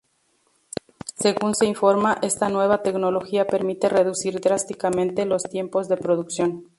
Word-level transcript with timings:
Según 1.15 1.53
se 1.53 1.67
informa, 1.67 2.17
esta 2.23 2.49
nueva 2.49 2.81
tecnología 2.81 3.45
permite 3.45 3.87
reducir 3.87 4.41
drásticamente 4.41 5.27
los 5.27 5.43
tiempos 5.43 5.87
de 5.89 5.97
producción. 5.97 6.63